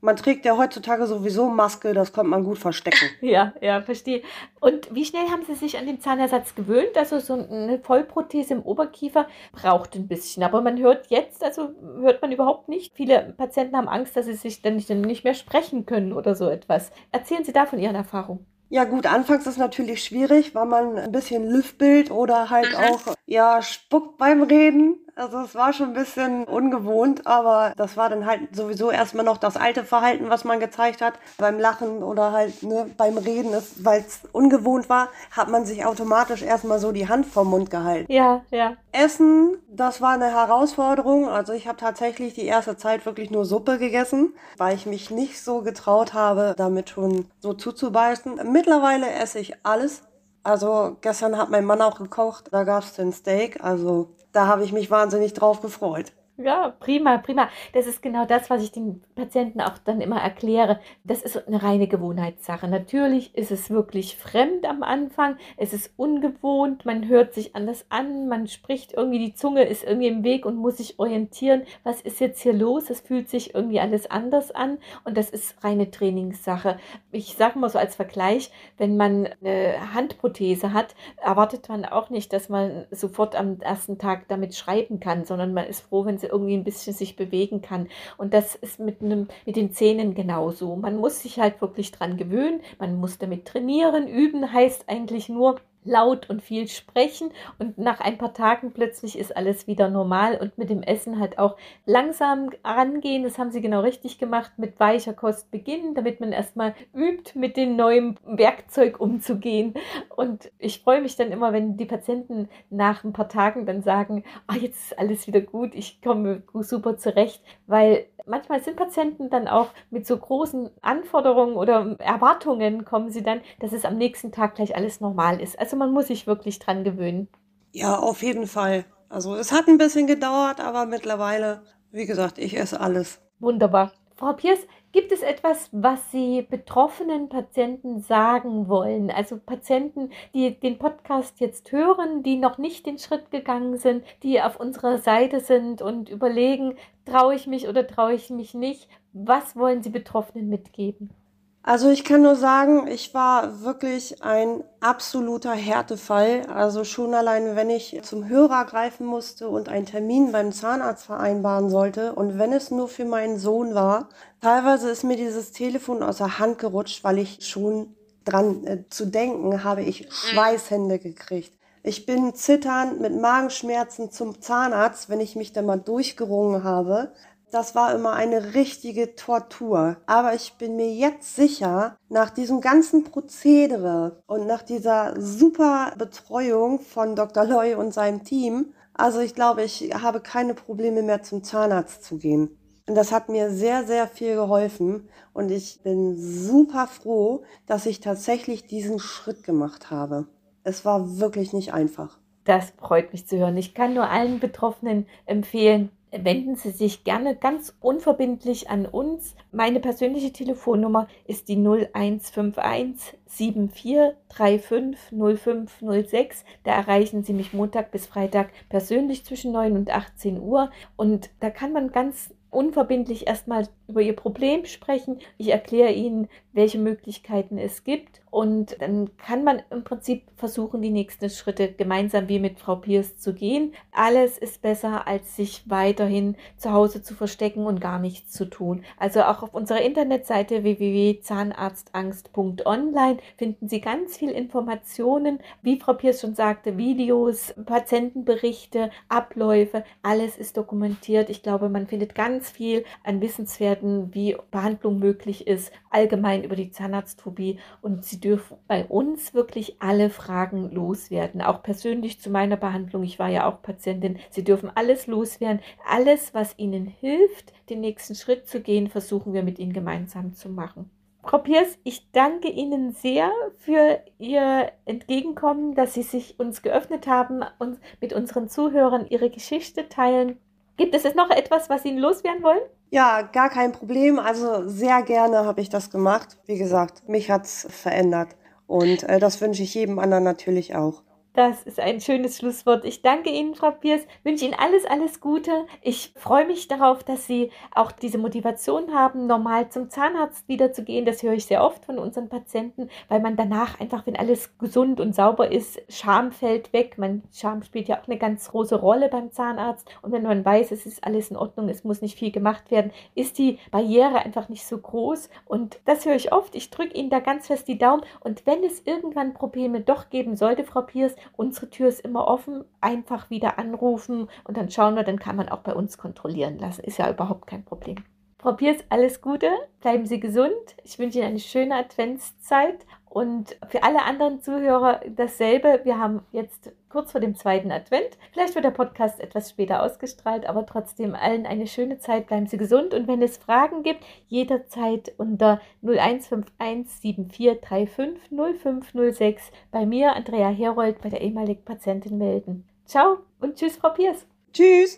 Man 0.01 0.15
trägt 0.15 0.45
ja 0.45 0.57
heutzutage 0.57 1.05
sowieso 1.07 1.49
Maske, 1.49 1.93
das 1.93 2.13
konnte 2.13 2.29
man 2.29 2.43
gut 2.43 2.57
verstecken. 2.57 3.09
Ja, 3.21 3.53
ja, 3.61 3.81
verstehe. 3.81 4.21
Und 4.59 4.93
wie 4.93 5.05
schnell 5.05 5.27
haben 5.29 5.43
Sie 5.45 5.55
sich 5.55 5.77
an 5.77 5.85
den 5.85 5.99
Zahnersatz 5.99 6.55
gewöhnt? 6.55 6.97
Also 6.97 7.19
so 7.19 7.33
eine 7.33 7.79
Vollprothese 7.79 8.53
im 8.53 8.61
Oberkiefer 8.61 9.27
braucht 9.51 9.95
ein 9.95 10.07
bisschen. 10.07 10.43
Aber 10.43 10.61
man 10.61 10.77
hört 10.79 11.07
jetzt, 11.07 11.43
also 11.43 11.69
hört 11.99 12.21
man 12.21 12.31
überhaupt 12.31 12.69
nicht. 12.69 12.93
Viele 12.95 13.33
Patienten 13.37 13.75
haben 13.75 13.89
Angst, 13.89 14.15
dass 14.15 14.25
sie 14.25 14.33
sich 14.33 14.61
dann 14.61 14.75
nicht, 14.75 14.89
nicht 14.89 15.23
mehr 15.23 15.33
sprechen 15.33 15.85
können 15.85 16.13
oder 16.13 16.33
so 16.33 16.49
etwas. 16.49 16.91
Erzählen 17.11 17.43
Sie 17.43 17.53
da 17.53 17.65
von 17.65 17.79
Ihren 17.79 17.95
Erfahrungen. 17.95 18.45
Ja 18.71 18.83
gut, 18.83 19.07
anfangs 19.07 19.47
ist 19.47 19.57
natürlich 19.57 20.03
schwierig, 20.03 20.53
weil 20.53 20.67
man 20.67 20.97
ein 20.97 21.11
bisschen 21.11 21.49
Lüftbild 21.49 22.11
oder 22.11 22.51
halt 22.51 22.69
mhm. 22.69 22.75
auch 22.77 23.15
ja 23.25 23.63
spuckt 23.63 24.17
beim 24.17 24.43
Reden. 24.43 24.99
Also 25.19 25.39
es 25.39 25.53
war 25.53 25.73
schon 25.73 25.89
ein 25.89 25.93
bisschen 25.93 26.45
ungewohnt, 26.45 27.27
aber 27.27 27.73
das 27.75 27.97
war 27.97 28.09
dann 28.09 28.25
halt 28.25 28.55
sowieso 28.55 28.89
erstmal 28.89 29.25
noch 29.25 29.38
das 29.38 29.57
alte 29.57 29.83
Verhalten, 29.83 30.29
was 30.29 30.45
man 30.45 30.61
gezeigt 30.61 31.01
hat. 31.01 31.15
Beim 31.38 31.59
Lachen 31.59 32.03
oder 32.03 32.31
halt 32.31 32.63
ne, 32.63 32.89
beim 32.95 33.17
Reden, 33.17 33.51
weil 33.79 33.99
es 34.07 34.21
ungewohnt 34.31 34.88
war, 34.88 35.09
hat 35.31 35.49
man 35.49 35.65
sich 35.65 35.85
automatisch 35.85 36.41
erstmal 36.41 36.79
so 36.79 36.93
die 36.93 37.09
Hand 37.09 37.25
vom 37.25 37.49
Mund 37.49 37.69
gehalten. 37.69 38.09
Ja, 38.09 38.45
ja. 38.49 38.77
Essen, 38.93 39.57
das 39.67 39.99
war 39.99 40.11
eine 40.11 40.31
Herausforderung. 40.31 41.27
Also 41.27 41.51
ich 41.51 41.67
habe 41.67 41.77
tatsächlich 41.77 42.33
die 42.33 42.45
erste 42.45 42.77
Zeit 42.77 43.05
wirklich 43.05 43.29
nur 43.29 43.43
Suppe 43.43 43.77
gegessen, 43.77 44.33
weil 44.57 44.73
ich 44.73 44.85
mich 44.85 45.11
nicht 45.11 45.43
so 45.43 45.63
getraut 45.63 46.13
habe, 46.13 46.53
damit 46.55 46.89
schon 46.89 47.25
so 47.41 47.51
zuzubeißen. 47.51 48.39
Mittlerweile 48.49 49.11
esse 49.11 49.39
ich 49.39 49.65
alles. 49.65 50.03
Also 50.43 50.95
gestern 51.01 51.38
hat 51.38 51.49
mein 51.49 51.65
Mann 51.65 51.81
auch 51.81 51.97
gekocht, 51.97 52.45
da 52.51 52.63
gab 52.63 52.83
es 52.83 52.93
den 52.93 53.11
Steak. 53.11 53.61
Also 53.61 54.15
da 54.31 54.48
habe 54.48 54.63
ich 54.63 54.71
mich 54.71 54.91
wahnsinnig 54.91 55.33
drauf 55.33 55.62
gefreut. 55.62 56.13
Ja, 56.41 56.74
prima, 56.79 57.17
prima. 57.17 57.50
Das 57.74 57.86
ist 57.86 58.01
genau 58.01 58.25
das, 58.25 58.50
was 58.50 58.63
ich 58.63 58.72
den 58.72 59.03
Patienten 59.13 59.60
auch 59.60 59.77
dann 59.77 60.00
immer 60.00 60.22
erkläre. 60.22 60.79
Das 61.03 61.22
ist 61.22 61.46
eine 61.50 61.62
reine 61.62 61.89
Gewohnheitssache. 61.89 62.69
Natürlich 62.69 63.36
ist 63.36 63.51
es 63.51 63.69
wirklich 63.69 64.15
fremd 64.15 64.65
am 64.65 64.81
Anfang. 64.81 65.36
Es 65.58 65.74
ist 65.74 65.91
ungewohnt. 65.98 66.86
Man 66.86 67.10
hört 67.10 67.34
sich 67.34 67.58
anders 67.58 67.86
an. 67.89 68.29
Man 68.29 68.48
spricht 68.48 68.93
irgendwie, 68.93 69.19
die 69.19 69.34
Zunge 69.34 69.63
ist 69.63 69.84
irgendwie 69.84 70.08
im 70.08 70.24
Weg 70.24 70.46
und 70.46 70.55
muss 70.55 70.77
sich 70.77 70.98
orientieren. 70.98 71.63
Was 71.84 72.00
ist 72.00 72.22
jetzt 72.22 72.41
hier 72.41 72.53
los? 72.53 72.89
Es 72.89 73.01
fühlt 73.01 73.27
sich 73.27 73.53
irgendwie 73.53 73.81
alles 73.81 74.10
anders 74.10 74.51
an. 74.51 74.77
Und 75.03 75.17
das 75.17 75.31
ist 75.31 75.62
reine 75.62 75.91
Trainingssache. 75.91 76.77
Ich 77.12 77.36
sage 77.36 77.60
mal 77.60 77.69
so 77.69 77.79
als 77.79 77.98
Vergleich, 77.98 78.50
wenn 78.77 78.96
man 78.96 79.27
eine 79.41 79.93
Handprothese 79.93 80.72
hat, 80.72 80.96
erwartet 81.17 81.67
man 81.67 81.84
auch 81.84 82.10
nicht, 82.10 82.31
dass 82.31 82.48
man 82.48 82.86
sofort 82.91 83.36
am 83.36 83.60
ersten 83.60 83.98
Tag 83.98 84.29
damit 84.29 84.55
schreiben 84.55 85.01
kann, 85.01 85.25
sondern 85.25 85.53
man 85.53 85.65
ist 85.65 85.81
froh, 85.81 86.05
wenn 86.05 86.17
sie 86.17 86.28
irgendwie 86.29 86.55
ein 86.55 86.63
bisschen 86.63 86.93
sich 86.93 87.15
bewegen 87.15 87.62
kann. 87.62 87.88
Und 88.17 88.33
das 88.33 88.55
ist 88.55 88.79
mit, 88.79 89.01
einem, 89.01 89.27
mit 89.45 89.55
den 89.55 89.71
Zähnen 89.71 90.13
genauso. 90.15 90.75
Man 90.75 90.98
muss 90.98 91.21
sich 91.21 91.39
halt 91.39 91.62
wirklich 91.62 91.91
dran 91.91 92.17
gewöhnen, 92.17 92.62
man 92.79 93.00
muss 93.00 93.17
damit 93.17 93.45
trainieren. 93.45 94.07
Üben 94.07 94.51
heißt 94.51 94.86
eigentlich 94.88 95.29
nur, 95.29 95.59
laut 95.89 96.29
und 96.29 96.41
viel 96.41 96.67
sprechen 96.67 97.31
und 97.58 97.77
nach 97.77 98.00
ein 98.00 98.17
paar 98.17 98.34
Tagen 98.34 98.72
plötzlich 98.72 99.17
ist 99.17 99.36
alles 99.36 99.67
wieder 99.67 99.89
normal 99.89 100.38
und 100.38 100.58
mit 100.58 100.69
dem 100.69 100.84
Essen 100.84 101.19
halt 101.19 101.39
auch 101.39 101.58
langsam 101.86 102.51
rangehen. 102.63 103.24
Das 103.24 103.38
haben 103.39 103.51
sie 103.51 103.62
genau 103.62 103.81
richtig 103.81 104.19
gemacht, 104.19 104.51
mit 104.58 104.79
weicher 104.79 105.13
Kost 105.13 105.51
beginnen, 105.51 105.96
damit 105.96 106.19
man 106.19 106.31
erstmal 106.31 106.75
übt, 106.93 107.38
mit 107.38 107.58
dem 107.58 107.75
neuen 107.75 108.17
Werkzeug 108.25 109.00
umzugehen. 109.00 109.74
Und 110.15 110.51
ich 110.60 110.81
freue 110.81 111.01
mich 111.01 111.15
dann 111.15 111.31
immer, 111.31 111.53
wenn 111.53 111.77
die 111.77 111.86
Patienten 111.86 112.50
nach 112.69 113.03
ein 113.03 113.13
paar 113.13 113.29
Tagen 113.29 113.65
dann 113.65 113.81
sagen, 113.81 114.24
ah, 114.48 114.55
jetzt 114.55 114.91
ist 114.91 115.00
alles 115.00 115.27
wieder 115.27 115.41
gut, 115.41 115.74
ich 115.74 116.01
komme 116.01 116.43
super 116.53 116.98
zurecht, 116.98 117.41
weil 117.67 118.05
manchmal 118.29 118.62
sind 118.62 118.77
Patienten 118.77 119.29
dann 119.29 119.48
auch 119.48 119.69
mit 119.89 120.05
so 120.05 120.15
großen 120.15 120.69
Anforderungen 120.81 121.55
oder 121.55 121.96
Erwartungen 122.00 122.86
kommen 122.86 123.10
sie 123.10 123.24
dann, 123.24 123.41
dass 123.60 123.74
es 123.74 123.86
am 123.86 123.98
nächsten 123.98 124.31
Tag 124.31 124.55
gleich 124.55 124.75
alles 124.75 125.01
normal 125.01 125.41
ist. 125.41 125.60
Also 125.60 125.75
man 125.79 125.91
muss 125.91 126.07
sich 126.07 126.27
wirklich 126.27 126.59
dran 126.59 126.83
gewöhnen. 126.83 127.27
Ja, 127.71 127.98
auf 127.98 128.21
jeden 128.21 128.45
Fall. 128.45 128.86
Also 129.09 129.36
es 129.36 129.51
hat 129.51 129.67
ein 129.67 129.79
bisschen 129.79 130.05
gedauert, 130.05 130.59
aber 130.59 130.86
mittlerweile, 130.86 131.63
wie 131.91 132.05
gesagt, 132.05 132.38
ich 132.38 132.57
esse 132.57 132.79
alles. 132.79 133.19
Wunderbar. 133.39 133.91
Frau 134.15 134.33
Pierce, 134.33 134.67
gibt 134.91 135.12
es 135.12 135.21
etwas, 135.21 135.69
was 135.71 136.12
Sie 136.12 136.41
betroffenen 136.41 137.29
Patienten 137.29 138.01
sagen 138.01 138.67
wollen? 138.67 139.09
Also 139.09 139.38
Patienten, 139.38 140.12
die 140.33 140.59
den 140.59 140.77
Podcast 140.77 141.39
jetzt 141.39 141.71
hören, 141.71 142.21
die 142.21 142.36
noch 142.36 142.57
nicht 142.57 142.86
den 142.86 142.98
Schritt 142.98 143.31
gegangen 143.31 143.77
sind, 143.77 144.03
die 144.24 144.41
auf 144.41 144.59
unserer 144.59 144.98
Seite 144.98 145.39
sind 145.39 145.81
und 145.81 146.09
überlegen, 146.09 146.75
traue 147.05 147.36
ich 147.36 147.48
mich 147.48 147.67
oder 147.67 147.88
traue 147.88 148.13
ich 148.13 148.29
mich 148.29 148.53
nicht? 148.53 148.89
Was 149.13 149.55
wollen 149.55 149.83
Sie 149.83 149.89
Betroffenen 149.89 150.50
mitgeben? 150.50 151.12
Also 151.61 151.89
ich 151.89 152.03
kann 152.03 152.21
nur 152.21 152.35
sagen, 152.35 152.87
ich 152.87 153.13
war 153.13 153.61
wirklich 153.61 154.23
ein 154.23 154.63
absoluter 154.79 155.51
Härtefall. 155.51 156.43
Also 156.47 156.83
schon 156.83 157.13
allein, 157.13 157.55
wenn 157.55 157.69
ich 157.69 157.99
zum 158.03 158.27
Hörer 158.27 158.65
greifen 158.65 159.05
musste 159.05 159.49
und 159.49 159.69
einen 159.69 159.85
Termin 159.85 160.31
beim 160.31 160.51
Zahnarzt 160.51 161.05
vereinbaren 161.05 161.69
sollte 161.69 162.15
und 162.15 162.39
wenn 162.39 162.53
es 162.53 162.71
nur 162.71 162.87
für 162.87 163.05
meinen 163.05 163.37
Sohn 163.37 163.75
war, 163.75 164.09
teilweise 164.41 164.89
ist 164.89 165.03
mir 165.03 165.17
dieses 165.17 165.51
Telefon 165.51 166.01
aus 166.01 166.17
der 166.17 166.39
Hand 166.39 166.59
gerutscht, 166.59 167.03
weil 167.03 167.19
ich 167.19 167.45
schon 167.45 167.95
dran 168.25 168.65
äh, 168.65 168.83
zu 168.89 169.05
denken 169.05 169.63
habe, 169.63 169.83
ich 169.83 170.07
Schweißhände 170.11 170.99
gekriegt. 170.99 171.53
Ich 171.83 172.05
bin 172.05 172.33
zitternd 172.35 172.99
mit 172.99 173.19
Magenschmerzen 173.19 174.11
zum 174.11 174.41
Zahnarzt, 174.41 175.09
wenn 175.09 175.21
ich 175.21 175.35
mich 175.35 175.53
da 175.53 175.61
mal 175.61 175.79
durchgerungen 175.79 176.63
habe. 176.63 177.13
Das 177.51 177.73
war 177.73 177.95
immer 177.95 178.13
eine 178.13 178.53
richtige 178.53 179.15
Tortur. 179.15 179.97
Aber 180.05 180.35
ich 180.35 180.53
bin 180.53 180.75
mir 180.75 180.93
jetzt 180.93 181.35
sicher, 181.35 181.97
nach 182.07 182.29
diesem 182.29 182.61
ganzen 182.61 183.03
Prozedere 183.03 184.21
und 184.27 184.45
nach 184.45 184.61
dieser 184.61 185.19
super 185.19 185.93
Betreuung 185.97 186.79
von 186.79 187.15
Dr. 187.15 187.45
Loy 187.45 187.73
und 187.73 187.93
seinem 187.93 188.23
Team, 188.23 188.73
also 188.93 189.19
ich 189.19 189.33
glaube, 189.33 189.63
ich 189.63 189.91
habe 189.93 190.19
keine 190.19 190.53
Probleme 190.53 191.01
mehr 191.01 191.23
zum 191.23 191.43
Zahnarzt 191.43 192.03
zu 192.03 192.17
gehen. 192.17 192.55
Und 192.87 192.95
das 192.95 193.11
hat 193.11 193.29
mir 193.29 193.51
sehr, 193.51 193.85
sehr 193.85 194.07
viel 194.07 194.35
geholfen. 194.35 195.07
Und 195.33 195.51
ich 195.51 195.81
bin 195.83 196.17
super 196.17 196.87
froh, 196.87 197.43
dass 197.65 197.85
ich 197.85 197.99
tatsächlich 197.99 198.67
diesen 198.67 198.99
Schritt 198.99 199.43
gemacht 199.43 199.89
habe. 199.89 200.27
Es 200.63 200.85
war 200.85 201.19
wirklich 201.19 201.53
nicht 201.53 201.73
einfach. 201.73 202.19
Das 202.45 202.73
freut 202.77 203.11
mich 203.13 203.27
zu 203.27 203.37
hören. 203.37 203.57
Ich 203.57 203.73
kann 203.73 203.93
nur 203.93 204.09
allen 204.09 204.39
Betroffenen 204.39 205.05
empfehlen, 205.25 205.91
wenden 206.11 206.55
Sie 206.55 206.71
sich 206.71 207.03
gerne 207.03 207.35
ganz 207.35 207.75
unverbindlich 207.79 208.69
an 208.69 208.85
uns. 208.85 209.35
Meine 209.51 209.79
persönliche 209.79 210.31
Telefonnummer 210.31 211.07
ist 211.25 211.49
die 211.49 211.57
0151 211.57 213.17
7435 213.27 214.97
0506. 215.11 216.43
Da 216.63 216.71
erreichen 216.71 217.23
Sie 217.23 217.33
mich 217.33 217.53
Montag 217.53 217.91
bis 217.91 218.07
Freitag 218.07 218.49
persönlich 218.69 219.23
zwischen 219.23 219.51
9 219.51 219.75
und 219.75 219.91
18 219.91 220.39
Uhr. 220.39 220.71
Und 220.95 221.29
da 221.39 221.49
kann 221.49 221.73
man 221.73 221.91
ganz 221.91 222.33
unverbindlich 222.49 223.27
erstmal 223.27 223.67
über 223.87 224.01
ihr 224.01 224.15
Problem 224.15 224.65
sprechen. 224.65 225.19
Ich 225.37 225.49
erkläre 225.49 225.93
ihnen, 225.93 226.27
welche 226.53 226.79
Möglichkeiten 226.79 227.57
es 227.57 227.83
gibt 227.83 228.18
und 228.31 228.79
dann 228.79 229.09
kann 229.17 229.43
man 229.43 229.62
im 229.71 229.83
Prinzip 229.83 230.24
versuchen, 230.36 230.81
die 230.81 230.91
nächsten 230.91 231.29
Schritte 231.29 231.71
gemeinsam 231.71 232.27
wie 232.29 232.39
mit 232.39 232.59
Frau 232.59 232.75
Pierce 232.75 233.17
zu 233.17 233.33
gehen. 233.33 233.74
Alles 233.91 234.38
ist 234.38 234.62
besser, 234.62 235.07
als 235.07 235.36
sich 235.36 235.63
weiterhin 235.65 236.36
zu 236.57 236.71
Hause 236.71 237.01
zu 237.01 237.15
verstecken 237.15 237.65
und 237.65 237.81
gar 237.81 238.00
nichts 238.00 238.31
zu 238.31 238.45
tun. 238.45 238.86
Also 238.98 239.24
auch 239.24 239.43
auf 239.43 239.53
unserer 239.53 239.81
Internetseite 239.81 240.63
www.zahnarztangst.online 240.63 243.17
finden 243.38 243.67
Sie 243.67 243.81
ganz 243.81 244.15
viel 244.17 244.29
Informationen, 244.29 245.39
wie 245.62 245.77
Frau 245.79 245.93
Pierce 245.93 246.21
schon 246.21 246.36
sagte, 246.36 246.77
Videos, 246.77 247.53
Patientenberichte, 247.65 248.91
Abläufe, 249.09 249.83
alles 250.03 250.38
ist 250.38 250.55
dokumentiert. 250.55 251.29
Ich 251.29 251.41
glaube, 251.41 251.67
man 251.69 251.88
findet 251.88 252.13
ganz 252.15 252.51
viel 252.51 252.86
an 253.03 253.21
Wissenswerten, 253.21 254.13
wie 254.13 254.38
Behandlung 254.51 255.00
möglich 255.00 255.48
ist, 255.48 255.71
allgemein 255.89 256.43
über 256.43 256.55
die 256.55 256.71
Zahnarztphobie 256.71 257.57
und 257.81 258.05
Sie 258.05 258.18
dürfen 258.19 258.57
bei 258.67 258.85
uns 258.85 259.33
wirklich 259.33 259.81
alle 259.81 260.09
Fragen 260.09 260.71
loswerden, 260.71 261.41
auch 261.41 261.63
persönlich 261.63 262.19
zu 262.19 262.29
meiner 262.29 262.57
Behandlung. 262.57 263.03
Ich 263.03 263.19
war 263.19 263.29
ja 263.29 263.49
auch 263.49 263.61
Patientin. 263.61 264.19
Sie 264.29 264.43
dürfen 264.43 264.71
alles 264.73 265.07
loswerden. 265.07 265.61
Alles, 265.88 266.33
was 266.33 266.57
Ihnen 266.57 266.85
hilft, 266.85 267.53
den 267.69 267.81
nächsten 267.81 268.15
Schritt 268.15 268.47
zu 268.47 268.61
gehen, 268.61 268.88
versuchen 268.88 269.33
wir 269.33 269.43
mit 269.43 269.59
Ihnen 269.59 269.73
gemeinsam 269.73 270.33
zu 270.33 270.49
machen. 270.49 270.89
Frau 271.23 271.38
Pierce, 271.38 271.77
ich 271.83 272.11
danke 272.11 272.49
Ihnen 272.49 272.91
sehr 272.91 273.31
für 273.57 273.99
Ihr 274.17 274.71
Entgegenkommen, 274.85 275.75
dass 275.75 275.93
Sie 275.93 276.01
sich 276.01 276.39
uns 276.39 276.61
geöffnet 276.61 277.07
haben 277.07 277.43
und 277.59 277.79
mit 278.01 278.13
unseren 278.13 278.47
Zuhörern 278.47 279.05
Ihre 279.09 279.29
Geschichte 279.29 279.89
teilen. 279.89 280.38
Gibt 280.77 280.95
es 280.95 281.03
jetzt 281.03 281.17
noch 281.17 281.29
etwas, 281.29 281.69
was 281.69 281.83
Sie 281.83 281.91
loswerden 281.91 282.41
wollen? 282.41 282.61
Ja, 282.91 283.22
gar 283.22 283.50
kein 283.50 283.72
Problem. 283.72 284.17
Also 284.17 284.67
sehr 284.67 285.03
gerne 285.03 285.46
habe 285.46 285.62
ich 285.62 285.69
das 285.69 285.91
gemacht. 285.91 286.38
Wie 286.46 286.58
gesagt, 286.58 287.08
mich 287.08 287.29
hat 287.29 287.46
es 287.46 287.67
verändert. 287.69 288.36
Und 288.65 289.03
äh, 289.03 289.19
das 289.19 289.41
wünsche 289.41 289.63
ich 289.63 289.74
jedem 289.74 290.00
anderen 290.00 290.24
natürlich 290.24 290.75
auch. 290.75 291.03
Das 291.33 291.62
ist 291.62 291.79
ein 291.79 292.01
schönes 292.01 292.38
Schlusswort. 292.38 292.83
Ich 292.86 293.03
danke 293.03 293.29
Ihnen, 293.29 293.53
Frau 293.53 293.69
Pierce, 293.69 294.07
wünsche 294.24 294.45
Ihnen 294.45 294.55
alles, 294.55 294.86
alles 294.86 295.21
Gute. 295.21 295.67
Ich 295.83 296.12
freue 296.15 296.48
mich 296.48 296.67
darauf, 296.67 297.03
dass 297.03 297.27
Sie 297.27 297.51
auch 297.71 297.91
diese 297.91 298.17
Motivation 298.17 298.95
haben, 298.95 299.27
normal 299.27 299.69
zum 299.69 299.91
Zahnarzt 299.91 300.48
wieder 300.48 300.74
zu 300.74 300.83
gehen. 300.83 301.05
Das 301.05 301.21
höre 301.21 301.33
ich 301.33 301.45
sehr 301.45 301.63
oft 301.63 301.86
von 301.86 302.00
unseren 302.00 302.29
Patienten, 302.29 302.89
weil 303.09 303.19
man 303.19 303.36
danach 303.36 303.79
einfach, 303.79 304.07
wenn 304.07 304.15
alles 304.15 304.57
gesund 304.57 305.00
und 305.00 305.13
sauber 305.13 305.51
ist, 305.51 305.79
Scham 305.88 306.31
fällt 306.31 306.74
weg. 306.74 306.98
Man, 306.98 307.21
Scham 307.31 307.62
spielt 307.62 307.89
ja 307.89 308.01
auch 308.01 308.07
eine 308.07 308.17
ganz 308.17 308.50
große 308.50 308.75
Rolle 308.75 309.07
beim 309.07 309.31
Zahnarzt. 309.31 309.88
Und 310.01 310.12
wenn 310.12 310.24
man 310.24 310.43
weiß, 310.43 310.71
es 310.71 310.88
ist 310.88 311.03
alles 311.03 311.29
in 311.29 311.38
Ordnung, 311.38 311.69
es 311.69 311.83
muss 311.83 312.01
nicht 312.01 312.17
viel 312.17 312.31
gemacht 312.31 312.71
werden, 312.71 312.91
ist 313.13 313.38
die 313.38 313.59
Barriere 313.69 314.25
einfach 314.25 314.50
nicht 314.50 314.65
so 314.65 314.79
groß. 314.79 315.29
Und 315.45 315.79
das 315.86 316.07
höre 316.07 316.15
ich 316.15 316.33
oft. 316.33 316.55
Ich 316.55 316.71
drücke 316.71 316.98
Ihnen 316.98 317.12
da 317.12 317.19
ganz 317.19 317.45
fest 317.45 317.67
die 317.67 317.77
Daumen. 317.77 318.03
Und 318.19 318.48
wenn 318.48 318.63
es 318.63 318.81
irgendwann 318.83 319.36
Probleme 319.36 319.81
doch 319.81 320.09
geben 320.09 320.36
sollte, 320.36 320.63
Frau 320.63 320.81
Pierce, 320.81 321.15
Unsere 321.35 321.69
Tür 321.69 321.88
ist 321.88 322.01
immer 322.01 322.27
offen, 322.27 322.63
einfach 322.81 323.29
wieder 323.29 323.59
anrufen 323.59 324.29
und 324.43 324.57
dann 324.57 324.69
schauen 324.69 324.95
wir, 324.95 325.03
dann 325.03 325.19
kann 325.19 325.35
man 325.35 325.49
auch 325.49 325.59
bei 325.59 325.73
uns 325.73 325.97
kontrollieren 325.97 326.59
lassen. 326.59 326.83
Ist 326.83 326.97
ja 326.97 327.09
überhaupt 327.09 327.47
kein 327.47 327.65
Problem. 327.65 327.97
Frau 328.41 328.53
Pierce, 328.53 328.86
alles 328.88 329.19
Gute, 329.19 329.50
bleiben 329.81 330.05
Sie 330.05 330.22
gesund. 330.22 330.53
Ich 330.86 330.98
wünsche 330.98 331.19
Ihnen 331.19 331.27
eine 331.27 331.39
schöne 331.39 331.75
Adventszeit 331.75 332.86
und 333.10 333.58
für 333.67 333.84
alle 333.84 334.03
anderen 334.03 334.41
Zuhörer 334.41 335.01
dasselbe. 335.10 335.81
Wir 335.84 336.00
haben 336.00 336.22
jetzt 336.31 336.72
kurz 336.88 337.12
vor 337.12 337.19
dem 337.19 337.36
zweiten 337.36 337.69
Advent. 337.69 338.17
Vielleicht 338.31 338.55
wird 338.55 338.63
der 338.63 338.72
Podcast 338.72 339.19
etwas 339.19 339.50
später 339.50 339.84
ausgestrahlt, 339.84 340.46
aber 340.46 340.65
trotzdem 340.65 341.15
allen 341.15 341.46
eine 341.46 341.67
schöne 341.67 342.00
Zeit. 342.00 342.27
Bleiben 342.27 342.48
Sie 342.48 342.58
gesund 342.58 342.93
und 342.93 343.10
wenn 343.10 343.22
es 343.22 343.36
Fragen 343.36 343.84
gibt, 343.84 344.05
jederzeit 344.29 345.12
unter 345.17 345.60
0151 345.81 346.89
7435 347.01 348.22
0506 348.31 349.51
bei 349.69 349.86
mir, 349.86 350.15
Andrea 350.15 350.48
Herold, 350.48 351.01
bei 351.01 351.10
der 351.10 351.19
ehemaligen 351.19 351.65
Patientin 351.65 352.17
melden. 352.17 352.65
Ciao 352.86 353.17
und 353.41 353.58
tschüss, 353.58 353.75
Frau 353.75 353.89
Piers. 353.89 354.25
Tschüss. 354.53 354.98